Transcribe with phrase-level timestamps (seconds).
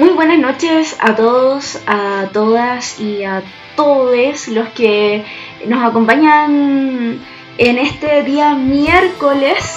[0.00, 3.42] Muy buenas noches a todos, a todas y a
[3.76, 5.26] todos los que
[5.66, 7.20] nos acompañan
[7.58, 9.74] en este día miércoles.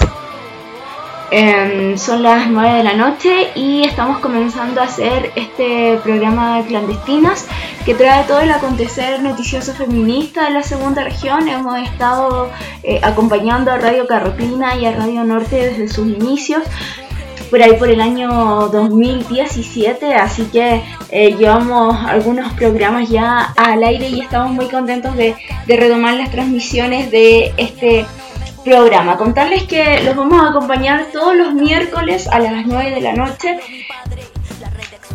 [1.30, 6.68] Em, son las 9 de la noche y estamos comenzando a hacer este programa de
[6.68, 7.46] clandestinas
[7.84, 11.48] que trae todo el acontecer noticioso feminista de la segunda región.
[11.48, 12.50] Hemos estado
[12.82, 16.62] eh, acompañando a Radio Carrotina y a Radio Norte desde sus inicios
[17.54, 18.28] por ahí por el año
[18.66, 25.36] 2017, así que eh, llevamos algunos programas ya al aire y estamos muy contentos de,
[25.68, 28.06] retomar las transmisiones de este
[28.64, 29.16] programa.
[29.16, 33.60] Contarles que los vamos a acompañar todos los miércoles a las 9 de la noche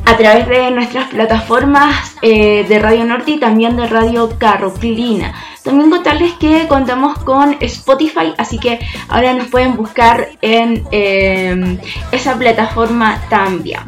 [0.05, 5.35] a través de nuestras plataformas eh, de Radio Norte y también de Radio Carroclina.
[5.69, 11.77] También contarles que contamos con Spotify, así que ahora nos pueden buscar en em,
[12.11, 13.81] esa plataforma también.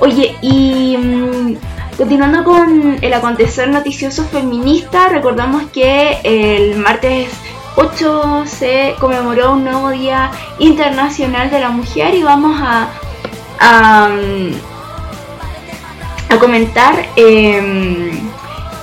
[0.00, 1.56] Oye, y mm,
[1.96, 7.30] continuando con el acontecer noticioso feminista, recordamos que el martes
[7.76, 12.90] 8 se conmemoró un nuevo Día Internacional de la Mujer y vamos a,
[13.58, 14.52] a, mm,
[16.38, 18.15] comentar em,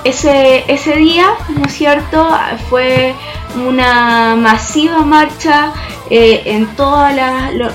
[0.03, 2.29] ese, ese día, ¿no es cierto?
[2.69, 3.13] Fue
[3.55, 5.73] una masiva marcha
[6.09, 7.11] eh, en todos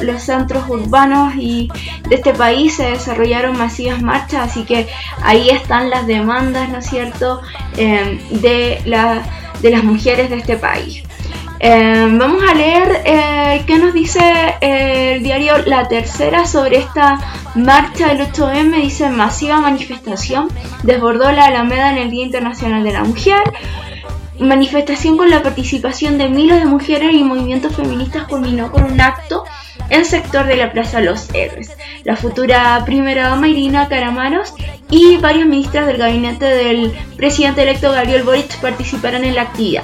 [0.02, 1.70] los centros urbanos y
[2.08, 4.88] de este país se desarrollaron masivas marchas, así que
[5.22, 7.40] ahí están las demandas, ¿no es cierto?,
[7.76, 9.22] eh, de, la,
[9.60, 11.02] de las mujeres de este país.
[11.60, 14.20] Em, vamos a leer eh, qué nos dice
[14.60, 17.18] eh, el diario La Tercera sobre esta
[17.56, 18.80] marcha del 8M.
[18.80, 20.48] Dice masiva manifestación,
[20.84, 23.42] desbordó la Alameda en el Día Internacional de la Mujer.
[24.38, 29.42] Manifestación con la participación de miles de mujeres y movimientos feministas culminó con un acto
[29.90, 31.72] en sector de la Plaza Los Héroes.
[32.04, 34.54] La futura primera dama Irina Caramanos
[34.90, 39.82] y varias ministras del gabinete del presidente electo Gabriel Boric participaron en la actividad.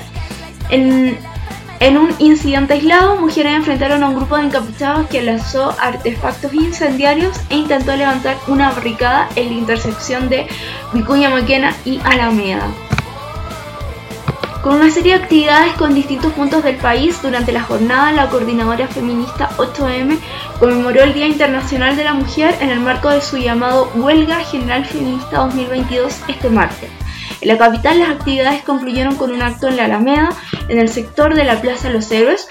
[1.80, 7.36] En un incidente aislado, mujeres enfrentaron a un grupo de encapuchados que lanzó artefactos incendiarios
[7.50, 10.46] e intentó levantar una barricada en la intersección de
[10.92, 12.68] Vicuña Maquena y Alameda.
[14.62, 18.88] Con una serie de actividades con distintos puntos del país, durante la jornada la coordinadora
[18.88, 20.18] feminista 8M
[20.58, 24.86] conmemoró el Día Internacional de la Mujer en el marco de su llamado Huelga General
[24.86, 27.03] Feminista 2022 este martes.
[27.40, 30.30] En la capital las actividades concluyeron con un acto en la Alameda,
[30.68, 32.48] en el sector de la Plaza Los Héroes,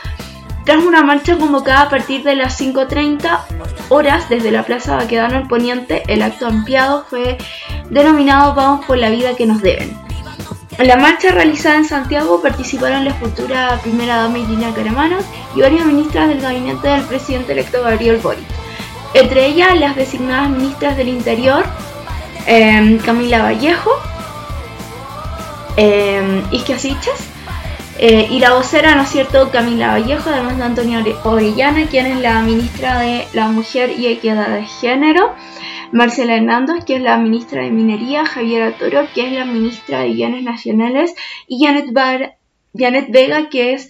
[0.66, 3.39] tras una marcha convocada a partir de las 5.30
[3.89, 7.38] horas desde la Plaza Baquedano al Poniente, el acto ampliado fue
[7.89, 9.97] denominado Vamos por la vida que nos deben.
[10.77, 15.23] En la marcha realizada en Santiago participaron la futura primera dama Irina Caramanos
[15.55, 18.45] y varias ministras del gabinete del presidente electo Gabriel Boric.
[19.13, 21.63] Entre ellas las designadas ministras del Interior,
[22.47, 23.91] eh, Camila Vallejo,
[26.51, 26.78] Isquia
[28.00, 32.19] eh, y la vocera, ¿no es cierto?, Camila Vallejo, además de Antonia Orellana, quien es
[32.19, 35.34] la ministra de la Mujer y Equidad de Género,
[35.91, 40.13] Marcela Hernández, que es la ministra de Minería, Javiera Toro, que es la ministra de
[40.13, 41.13] Bienes Nacionales,
[41.47, 41.85] y Janet,
[42.75, 43.90] Janet Vega, que es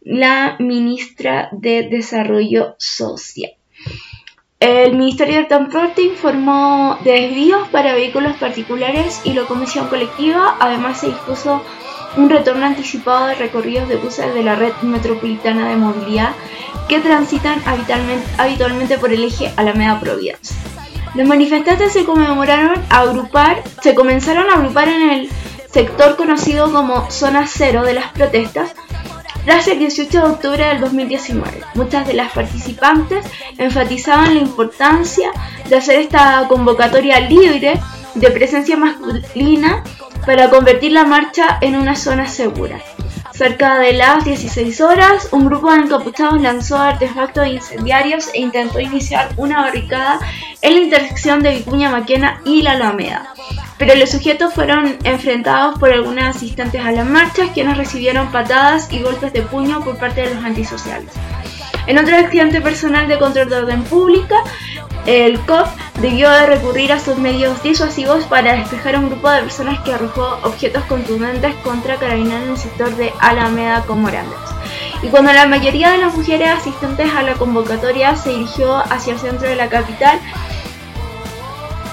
[0.00, 3.52] la ministra de Desarrollo Social.
[4.62, 10.56] El Ministerio de Transporte informó de desvíos para vehículos particulares y locomoción colectiva.
[10.60, 11.64] Además, se dispuso
[12.16, 16.30] un retorno anticipado de recorridos de buses de la red metropolitana de movilidad
[16.88, 17.60] que transitan
[18.38, 20.56] habitualmente, por el eje Alameda Providencia.
[21.16, 25.28] Los manifestantes se conmemoraron a agrupar, se comenzaron a agrupar en el
[25.72, 28.76] sector conocido como zona cero de las protestas,
[29.44, 31.62] tras el 18 de octubre del 2019.
[31.74, 33.24] Muchas de las participantes
[33.58, 35.30] enfatizaban la importancia
[35.68, 37.80] de hacer esta convocatoria libre
[38.14, 39.82] de presencia masculina
[40.26, 42.80] para convertir la marcha en una zona segura.
[43.32, 49.30] Cerca de las 16 horas, un grupo de encapuchados lanzó artefactos incendiarios e intentó iniciar
[49.36, 50.20] una barricada
[50.60, 53.32] en la intersección de Vicuña Maquena y La Alameda
[53.84, 59.02] pero los sujetos fueron enfrentados por algunos asistentes a las marchas quienes recibieron patadas y
[59.02, 61.10] golpes de puño por parte de los antisociales.
[61.88, 64.36] En otro accidente personal de control de orden pública,
[65.04, 65.66] el COP
[66.00, 69.92] debió de recurrir a sus medios disuasivos para despejar a un grupo de personas que
[69.92, 74.30] arrojó objetos contundentes contra carabineros en el sector de Alameda con Morales.
[75.02, 79.18] Y cuando la mayoría de las mujeres asistentes a la convocatoria se dirigió hacia el
[79.18, 80.20] centro de la capital,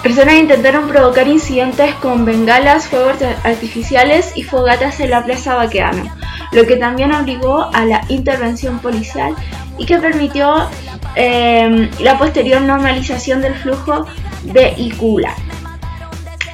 [0.04, 6.10] Personas intentaron provocar incidentes con bengalas, fuegos artificiales y fogatas en la Plaza Baqueano,
[6.54, 9.36] lo que también obligó a la intervención policial
[9.78, 10.70] y que permitió
[11.16, 14.06] em, la posterior normalización del flujo
[14.44, 15.36] vehicular.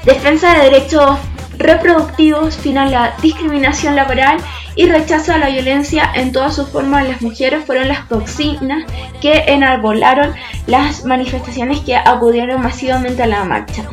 [0.05, 1.19] Defensa de derechos
[1.57, 4.39] reproductivos, final la discriminación laboral
[4.75, 8.83] y rechazo a la violencia en todas sus formas las mujeres fueron las toxinas
[9.21, 10.33] que enarbolaron
[10.67, 13.83] las manifestaciones que acudieron masivamente a la marcha.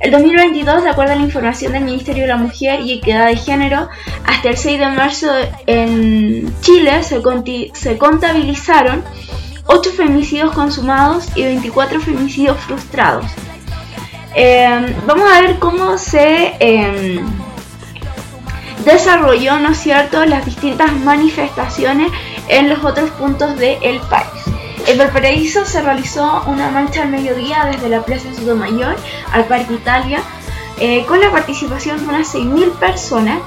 [0.00, 3.36] El 2022, de acuerdo a la información del Ministerio de la Mujer y Equidad de
[3.36, 3.88] Género,
[4.26, 5.28] hasta el 6 de marzo
[5.66, 7.22] en Chile se,
[7.72, 9.02] se contabilizaron
[9.66, 13.24] 8 femicidios consumados y 24 femicidios frustrados.
[14.34, 17.24] Em, vamos a ver cómo se em,
[18.84, 22.12] desarrolló, ¿no es cierto?, las distintas manifestaciones
[22.48, 24.44] en los otros puntos del país.
[24.86, 28.96] En Valparaíso se realizó una marcha al mediodía desde la Plaza Sotomayor
[29.32, 30.20] al Parque Italia
[30.78, 33.38] eh, con la participación de unas 6.000 personas.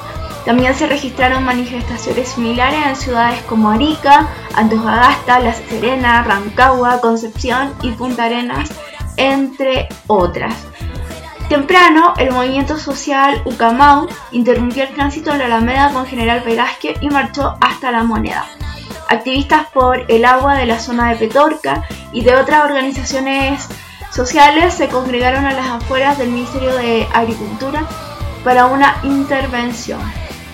[0.46, 7.92] También se registraron manifestaciones similares en ciudades como Arica, Antofagasta, La Serena, Rancagua, Concepción y
[7.92, 8.70] Punta Arenas,
[9.18, 10.56] entre otras.
[11.50, 17.10] Temprano, el movimiento social Ucamau interrumpió el tránsito en la Alameda con General Velázquez y
[17.10, 18.46] marchó hasta la moneda.
[19.10, 23.66] Activistas por el agua de la zona de Petorca y de otras organizaciones
[24.12, 27.88] sociales se congregaron a las afueras del Ministerio de Agricultura
[28.44, 30.02] para una intervención.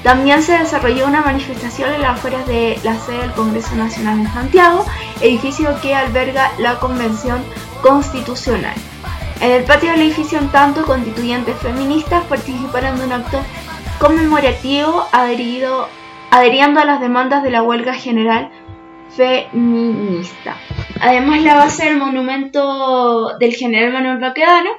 [0.03, 4.31] También se desarrolló una manifestación en las afueras de la sede del Congreso Nacional en
[4.31, 4.85] Santiago,
[5.21, 7.43] edificio que alberga la Convención
[7.81, 8.75] Constitucional.
[9.41, 13.41] En el patio del edificio, en tanto, constituyentes feministas participaron de un acto
[13.99, 15.87] conmemorativo adherido,
[16.31, 18.49] adheriendo a las demandas de la huelga general
[19.15, 20.57] feminista.
[21.01, 24.71] Además, la base del monumento del general Manuel Baquedano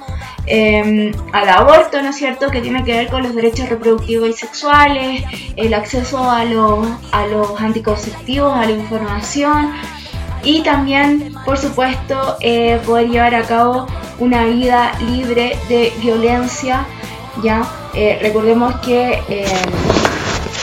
[0.46, 4.34] em, al aborto, ¿no es cierto?, que tiene que ver con los derechos reproductivos y
[4.34, 5.24] sexuales,
[5.56, 9.72] el acceso a, los, a los anticonceptivos, a la información
[10.44, 13.88] y también, por supuesto, eh, poder llevar a cabo
[14.20, 16.86] una vida libre de violencia,
[17.42, 17.64] ¿ya?,
[17.94, 19.46] eh, recordemos que eh,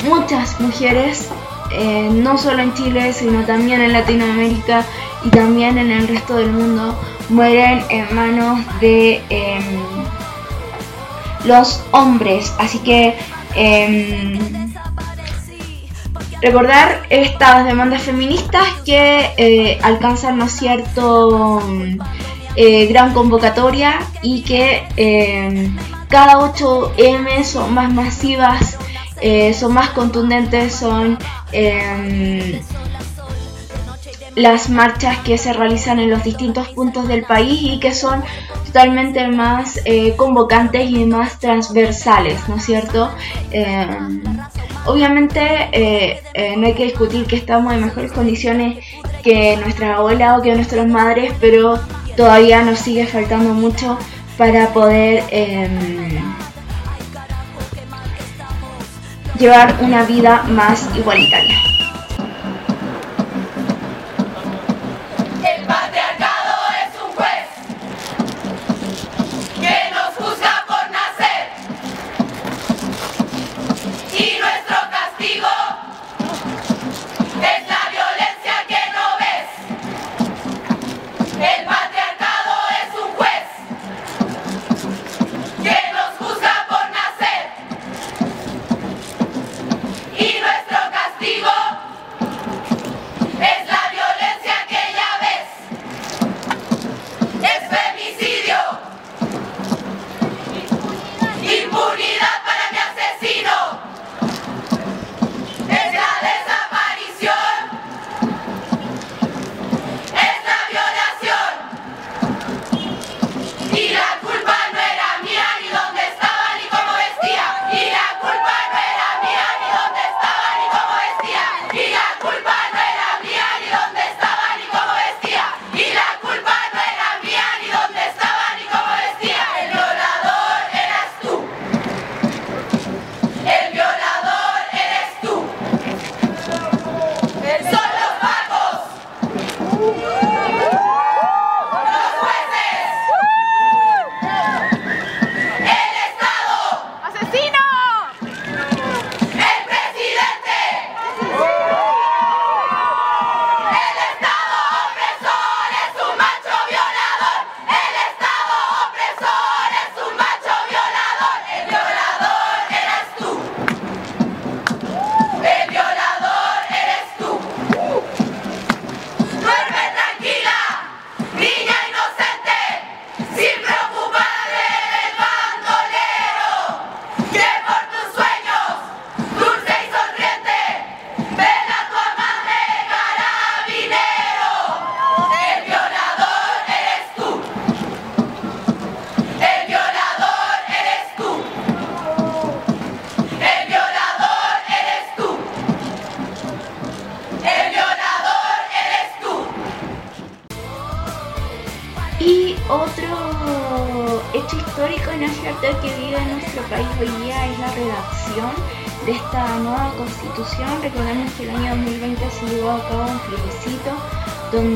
[0.05, 1.29] muchas mujeres,
[1.73, 4.85] eh, no solo en Chile, sino también en Latinoamérica
[5.25, 9.63] y también en el resto del mundo, mueren en manos de em,
[11.45, 12.53] los hombres.
[12.59, 13.15] Así que
[13.55, 14.73] em,
[16.43, 21.63] recordar estas demandas feministas que alcanzan ¿no cierto
[22.57, 25.77] gran convocatoria y que em,
[26.11, 28.77] cada 8M son más masivas,
[29.23, 31.17] eh, son más contundentes, son
[31.53, 32.61] em,
[34.35, 38.25] las marchas que se realizan en los distintos puntos del país y que son
[38.67, 43.11] totalmente más eh, convocantes y más transversales, ¿no es cierto?
[43.53, 44.23] Em,
[44.87, 46.23] obviamente eh,
[46.57, 48.85] no hay que discutir que estamos en mejores condiciones
[49.23, 51.79] que nuestra abuela o que nuestras madres, pero
[52.17, 53.97] todavía nos sigue faltando mucho
[54.41, 56.19] para poder em,
[59.39, 61.70] llevar una vida más igualitaria.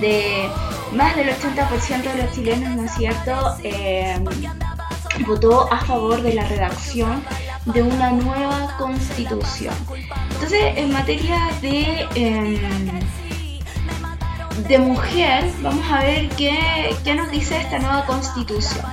[0.04, 0.50] Donde
[0.92, 4.18] más del 80% de los chilenos, ¿no es cierto?, eh,
[5.26, 7.23] votó a favor de la redacción
[7.66, 9.75] de una nueva constitución.
[10.32, 13.00] Entonces, en materia de, em,
[14.68, 18.84] de mujer, vamos a ver qué, qué, nos dice esta nueva constitución.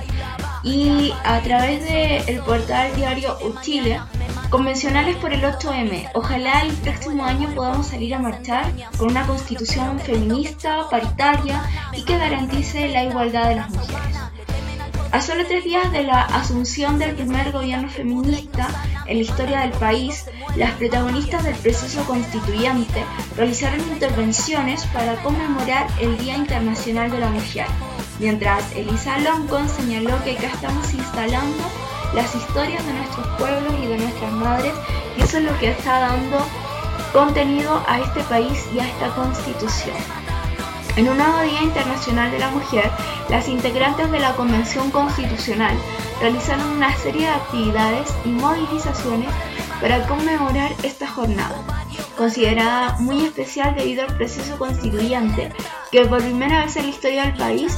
[0.62, 4.00] Y a través del portal diario Chile,
[4.52, 9.98] convencionales por el 8M, ojalá el próximo año podamos salir a marchar con una constitución
[9.98, 11.64] feminista, paritaria
[11.96, 14.18] y que garantice la igualdad de las mujeres.
[15.10, 18.68] A solo tres días de la asunción del primer gobierno feminista
[19.06, 23.04] en la historia del país, las protagonistas del proceso constituyente
[23.38, 27.66] realizaron intervenciones para conmemorar el Día Internacional de la Mujer,
[28.18, 31.64] mientras Elisa Loncon señaló que acá estamos instalando
[32.14, 34.72] las historias de nuestros pueblos y de nuestras madres
[35.16, 36.38] y eso es lo que está dando
[37.12, 39.96] contenido a este país y a esta constitución.
[40.96, 42.90] En un nuevo Día Internacional de la Mujer,
[43.30, 45.74] las integrantes de la Convención Constitucional
[46.20, 49.30] realizaron una serie de actividades y movilizaciones
[49.80, 51.56] para conmemorar esta jornada,
[52.16, 55.50] considerada muy especial debido al proceso constituyente
[55.90, 57.76] que por primera vez en la historia del país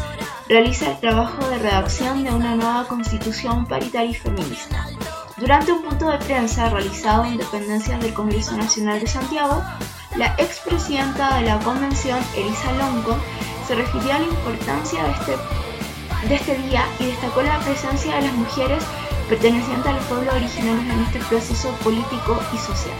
[0.49, 4.87] realiza el trabajo de redacción de una nueva constitución paritaria y feminista.
[5.37, 9.63] Durante un punto de prensa realizado en dependencias del Congreso Nacional de Santiago,
[10.17, 13.17] la expresidenta de la convención, Elisa Longo,
[13.67, 18.23] se refirió a la importancia de este, de este día y destacó la presencia de
[18.23, 18.85] las mujeres
[19.29, 22.97] pertenecientes a los pueblos originarios en este proceso político y social.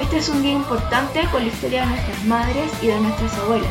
[0.00, 3.70] Este es un día importante con la historia de nuestras madres y de nuestras abuelas,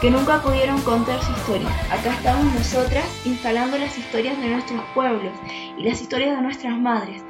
[0.00, 1.68] que nunca pudieron contar su historia.
[1.90, 5.32] Acá estamos nosotras instalando las historias de nuestros pueblos
[5.76, 7.22] y las historias de nuestras madres.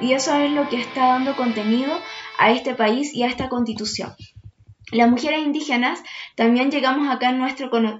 [0.00, 1.98] Y eso es lo que está dando contenido
[2.38, 4.12] a este país y a esta constitución.
[4.92, 6.02] Las mujeres indígenas
[6.34, 7.34] también llegamos acá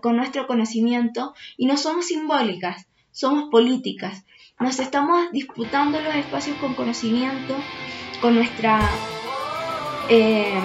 [0.03, 4.25] con nuestro conocimiento y no somos simbólicas, somos políticas.
[4.59, 7.57] Nos estamos disputando los espacios con conocimiento,
[8.21, 8.81] con nuestra
[10.11, 10.61] eh,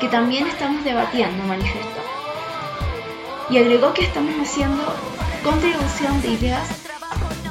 [0.00, 2.00] que también estamos debatiendo, manifestó.
[3.50, 4.82] Y agregó que estamos haciendo
[5.44, 6.68] contribución de ideas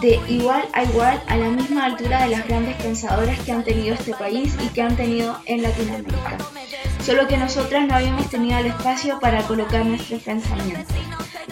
[0.02, 3.94] de igual a igual a la misma altura de las grandes pensadoras que han tenido
[3.94, 6.38] este país y que han tenido en Latinoamérica.
[7.04, 10.96] Solo que nosotras no habíamos tenido el espacio para colocar nuestros pensamientos.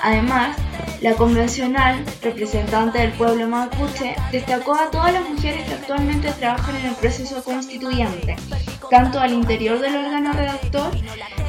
[0.02, 0.56] Además,
[1.02, 6.88] la convencional, representante del pueblo mapuche, destacó a todas las mujeres que actualmente trabajan en
[6.88, 8.36] el proceso constituyente,
[8.90, 10.92] tanto al interior del órgano redactor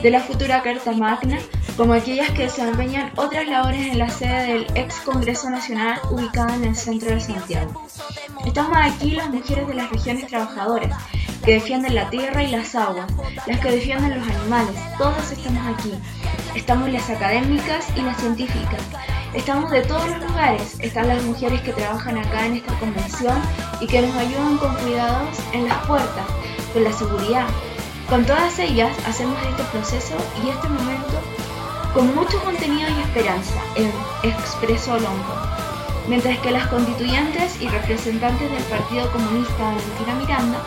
[0.02, 1.38] de la futura Carta Magna,
[1.76, 6.64] como aquellas que desempeñan otras labores en la sede del ex Congreso Nacional ubicada en
[6.64, 7.87] el centro de Santiago.
[8.45, 10.97] Estamos aquí las mujeres de las regiones trabajadoras,
[11.45, 13.07] que defienden la tierra y las aguas,
[13.47, 15.92] las que defienden los animales, todas estamos aquí.
[16.54, 18.83] Estamos las académicas y las científicas.
[19.35, 20.76] Estamos de todos los lugares.
[20.80, 23.40] Están las mujeres que trabajan acá en esta convención
[23.80, 26.26] y que nos ayudan con cuidados en las puertas,
[26.73, 27.47] con la seguridad.
[28.09, 31.21] Con todas ellas hacemos este proceso y este momento
[31.95, 33.61] con mucho contenido y esperanza,
[34.23, 35.35] expresó Longo.
[36.07, 40.59] Mientras que las constituyentes y representantes del Partido Comunista Valentina Miranda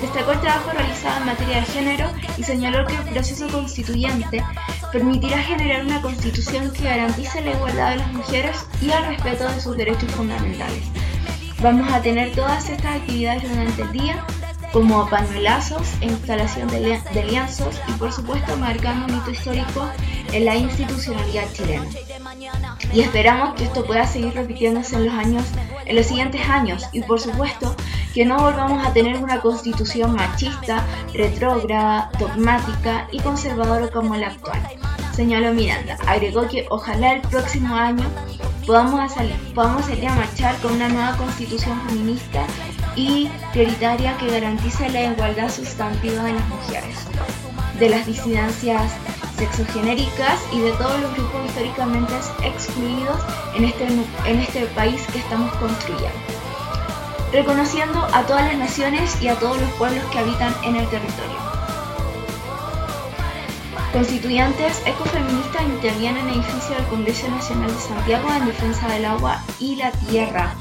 [0.00, 4.42] destacó el trabajo realizado en materia de género y señaló que el proceso constituyente
[4.92, 9.60] permitirá generar una constitución que garantice la igualdad de las mujeres y el respeto de
[9.60, 10.84] sus derechos fundamentales.
[11.60, 14.24] Vamos a tener todas estas actividades durante el día
[14.72, 19.88] como panuelazos e instalación de, lienzos y por supuesto marcando un hito histórico
[20.32, 21.86] en la institucionalidad chilena.
[22.92, 25.44] Y esperamos que esto pueda seguir repitiéndose en los años,
[25.88, 27.74] en los siguientes años y por supuesto
[28.14, 34.60] que no volvamos a tener una constitución machista, retrógrada, dogmática y conservadora como la actual.
[35.12, 38.04] Señaló Miranda, agregó que ojalá el próximo año
[38.66, 42.44] podamos salir, podamos salir a marchar con una nueva constitución feminista
[42.94, 46.96] y prioritaria que garantice la igualdad sustantiva de las mujeres,
[47.78, 48.92] de las disidencias
[49.38, 53.18] sexogenéricas y de todos los grupos históricamente excluidos
[53.54, 56.18] en este, en este país que estamos construyendo,
[57.32, 61.38] reconociendo a todas las naciones y a todos los pueblos que habitan en el territorio.
[63.92, 69.42] Constituyentes ecofeministas intervienen en el edificio del Congreso Nacional de Santiago en defensa del agua
[69.58, 70.54] y la tierra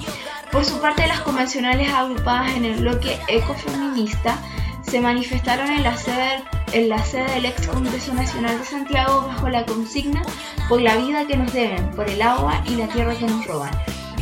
[0.51, 4.39] por su parte, las convencionales agrupadas en el bloque ecofeminista
[4.89, 9.49] se manifestaron en la sede, en la sede del ex Congreso Nacional de Santiago bajo
[9.49, 10.21] la consigna
[10.69, 13.71] por la vida que nos deben, por el agua y la tierra que nos roban.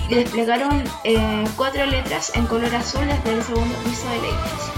[0.10, 4.74] y desplegaron eh, cuatro letras en color azul desde el segundo piso del edificio.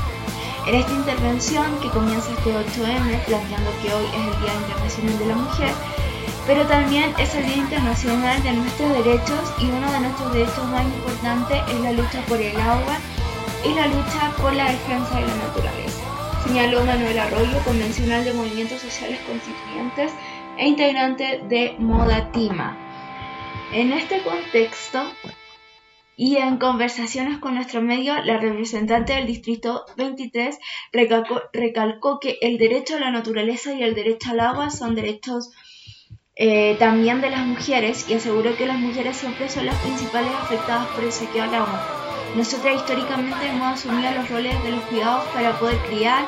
[0.68, 5.26] En esta intervención, que comienza este 8M, planteando que hoy es el Día Internacional de
[5.26, 5.74] la Mujer,
[6.46, 10.84] pero también es el Día Internacional de nuestros derechos y uno de nuestros derechos más
[10.84, 12.98] importantes es la lucha por el agua
[13.66, 16.44] y la lucha por la defensa de la naturaleza.
[16.46, 20.12] Señaló Manuel Arroyo, convencional de movimientos sociales constituyentes
[20.58, 22.78] e integrante de Modatima.
[23.74, 25.04] En este contexto
[26.16, 30.58] y en conversaciones con nuestro medio, la representante del Distrito 23
[30.92, 35.52] recalcó, que el derecho a la naturaleza y el derecho al agua son derechos
[36.36, 40.88] eh, también de las mujeres y aseguró que las mujeres siempre son las principales afectadas
[40.88, 42.07] por el saqueo al agua.
[42.36, 46.26] Nosotras históricamente hemos asumido los roles de los cuidados para poder criar,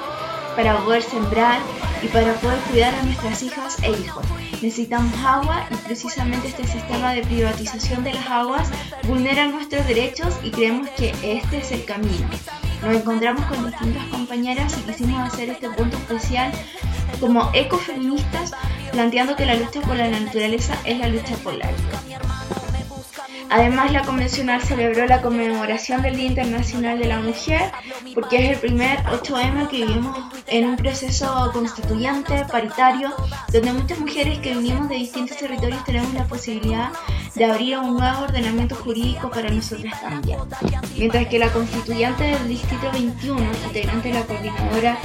[0.55, 1.59] para poder sembrar
[2.01, 4.25] y para poder cuidar a nuestras hijas e hijos.
[4.61, 8.69] Necesitamos agua y precisamente este sistema de privatización de las aguas
[9.07, 12.27] vulnera nuestros derechos y creemos que este es el camino.
[12.81, 16.51] Nos encontramos con distintas compañeras y quisimos hacer este punto especial
[17.19, 18.53] como ecofeministas,
[18.91, 22.38] planteando que la lucha por la naturaleza es la lucha por la vida.
[23.49, 27.71] Además, la convencional celebró la conmemoración del Día Internacional de la Mujer,
[28.13, 33.11] porque es el primer 8M que vivimos en un proceso constituyente, paritario,
[33.51, 36.91] donde muchas mujeres que venimos de distintos territorios tenemos la posibilidad
[37.33, 40.39] de abrir un nuevo ordenamiento jurídico para nosotras también.
[40.97, 44.97] Mientras que la constituyente del Distrito 21, integrante de la coordinadora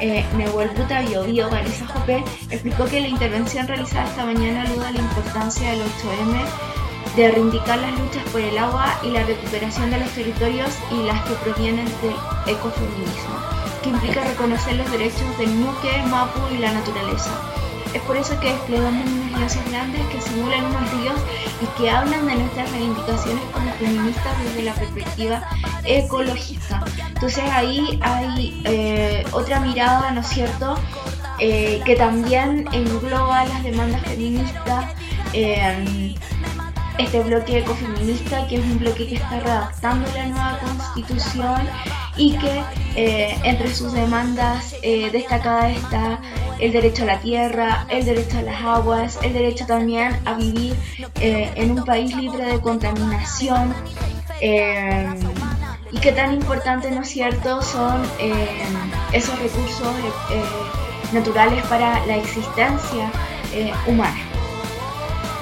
[0.00, 4.98] eh, Nehuelputa Bio Vanessa Jopé, explicó que la intervención realizada esta mañana aluda a la
[4.98, 6.81] importancia del 8M
[7.16, 11.20] de reivindicar las luchas por el agua y la recuperación de los territorios y las
[11.22, 13.34] que provienen del ecofeminismo,
[13.82, 17.30] que implica reconocer los derechos del Nuque, Mapu y la naturaleza.
[17.92, 21.20] Es por eso que desplegamos unos ríos grandes que simulan unos ríos
[21.60, 25.42] y que hablan de nuestras reivindicaciones como feministas desde la perspectiva
[25.84, 26.82] ecológica.
[27.08, 30.76] Entonces ahí hay eh, otra mirada, ¿no es cierto?,
[31.38, 34.86] eh, que también engloba las demandas feministas.
[35.34, 36.14] Eh,
[36.98, 41.68] este bloque ecofeminista, que es un bloque que está redactando la nueva constitución
[42.16, 42.62] y que
[42.96, 46.20] eh, entre sus demandas eh, destacadas está
[46.58, 50.74] el derecho a la tierra, el derecho a las aguas, el derecho también a vivir
[51.20, 53.74] eh, en un país libre de contaminación.
[55.92, 58.02] y que tan importante, ¿no es cierto?, son
[59.12, 59.94] esos recursos
[61.12, 63.10] naturales para la existencia
[63.86, 64.31] humana.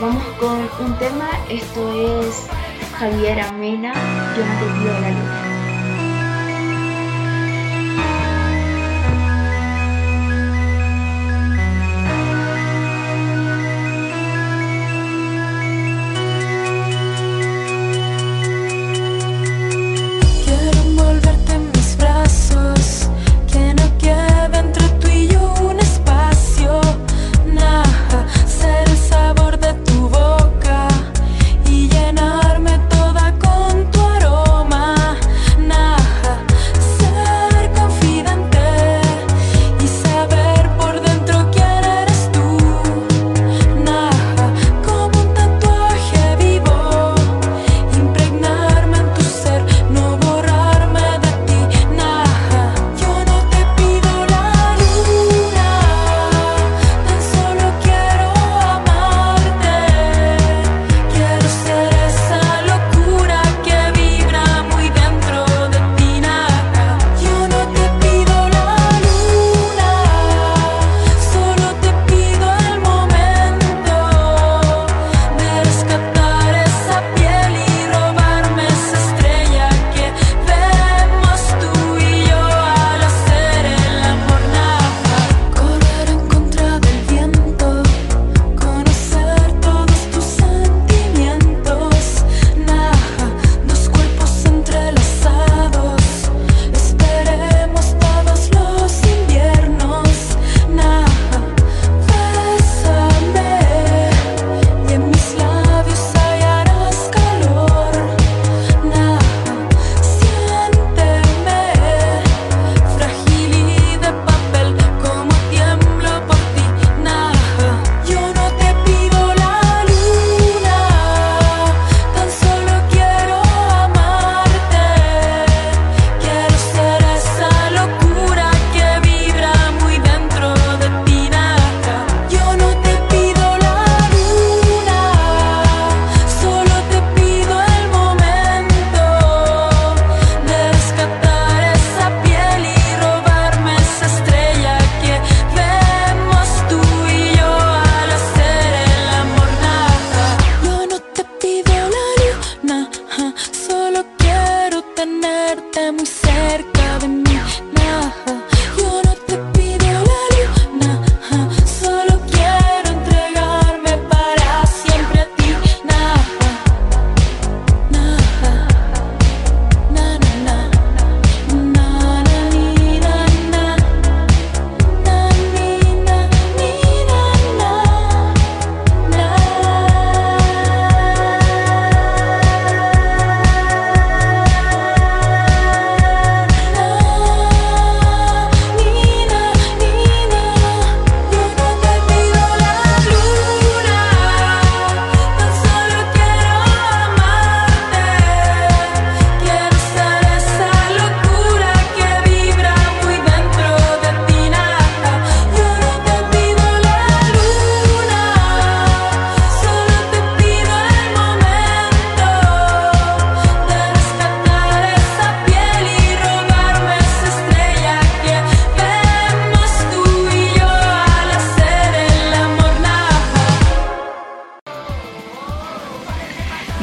[0.01, 2.47] Vamos con un tema, esto es
[2.99, 3.93] Javier Amena,
[4.35, 5.50] Yo no te la luna.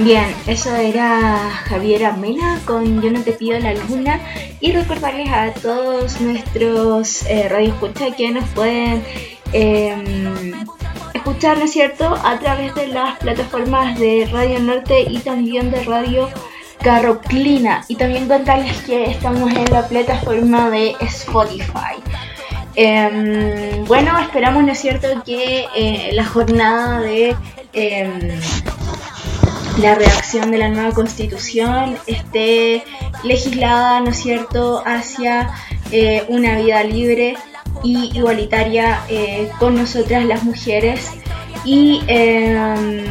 [0.07, 4.21] Bien, eso era Javier Mena con Yo no te pido la luna
[4.61, 9.03] y recordarles a todos nuestros eh, radioescuchas que nos pueden
[9.51, 10.53] em,
[11.13, 15.83] escuchar, ¿no es cierto?, a través de las plataformas de Radio Norte y también de
[15.83, 16.29] Radio
[16.81, 21.99] Carroclina y también contarles que estamos en la plataforma de Spotify.
[22.75, 27.35] Em, bueno, esperamos, ¿no es cierto?, que eh, la jornada de
[27.73, 28.39] em,
[29.81, 32.83] la redacción de la nueva constitución esté
[33.23, 35.51] legislada, ¿no es cierto?, hacia
[35.91, 37.37] eh, una vida libre
[37.83, 41.11] y igualitaria eh, con nosotras las mujeres.
[41.63, 43.05] Y em,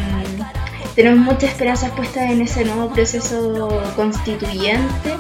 [0.95, 5.15] tenemos muchas esperanzas puestas en ese nuevo proceso constituyente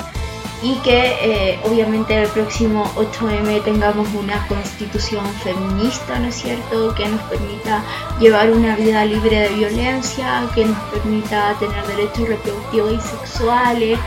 [0.62, 7.06] y que eh, obviamente el próximo 8M tengamos una constitución feminista, ¿no es cierto?, que
[7.08, 7.84] nos permita
[8.18, 13.98] llevar una vida libre de violencia, que nos permita tener derechos reproductivos y sexuales.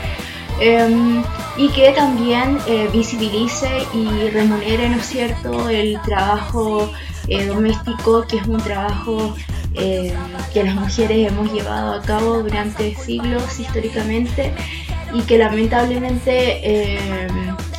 [0.60, 1.22] Em,
[1.56, 6.90] y que también eh, visibilice y remunere, ¿no es cierto?, el trabajo
[7.28, 9.34] eh, doméstico, que es un trabajo
[9.74, 10.12] eh,
[10.52, 14.52] que las mujeres hemos llevado a cabo durante siglos históricamente
[15.12, 16.98] y que lamentablemente eh,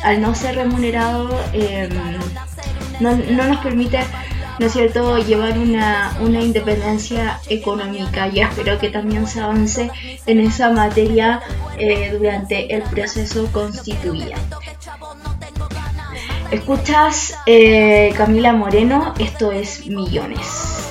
[0.02, 1.88] al no ser remunerado eh,
[3.00, 4.00] no, nos permite
[4.58, 9.90] ¿no es cierto?, llevar una, una, independencia económica y espero que también se avance
[10.26, 11.40] en esa materia
[12.12, 14.36] durante el proceso constituyente.
[16.50, 17.34] Escuchas
[18.14, 20.81] Camila Moreno, esto es Millones.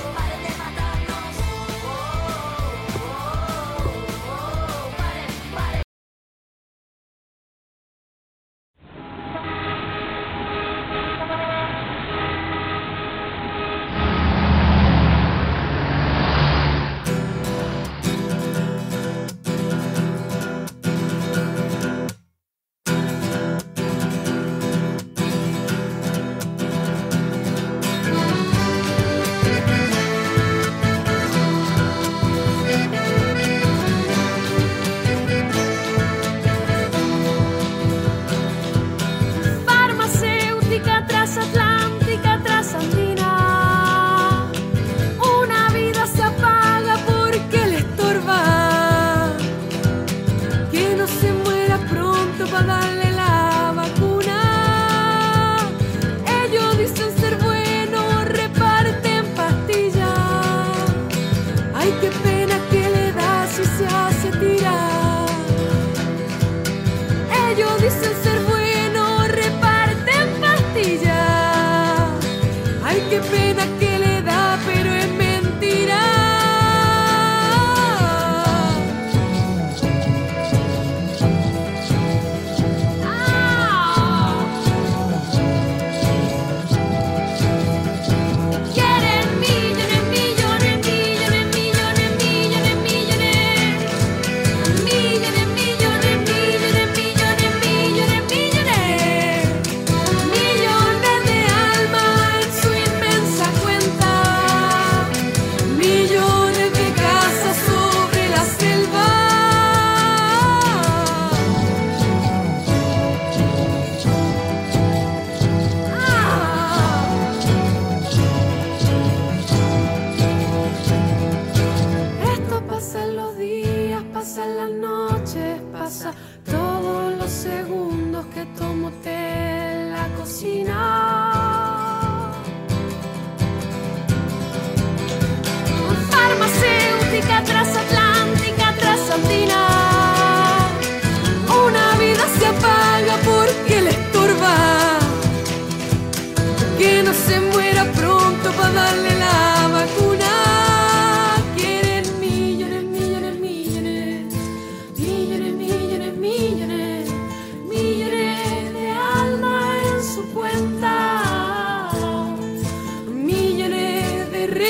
[160.34, 161.32] Gobernaron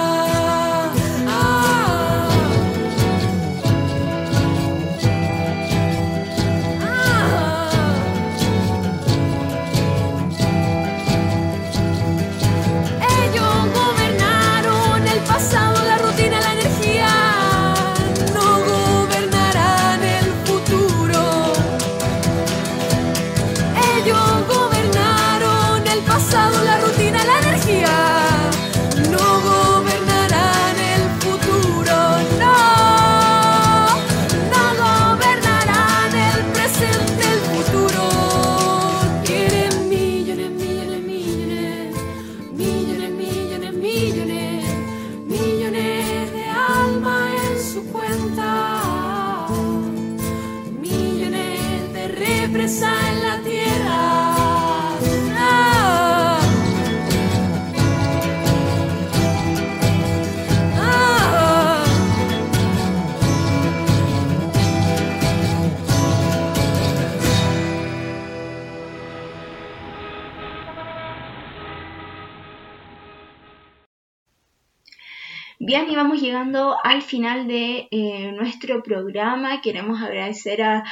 [76.20, 79.62] Llegando al final de eh, nuestro programa.
[79.62, 80.84] Queremos agradecer a,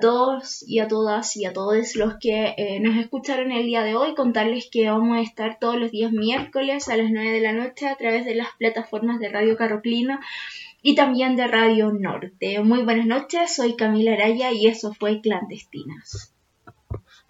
[0.00, 3.96] todos y a todas y a todos los que eh, nos escucharon el día de
[3.96, 4.14] hoy.
[4.14, 7.88] Contarles que vamos a estar todos los días miércoles a las 9 de la noche
[7.88, 10.20] a través de las plataformas de Radio Caroclina
[10.82, 12.60] y también de Radio Norte.
[12.60, 16.32] Muy buenas noches, soy Camila Araya y eso fue Clandestinas.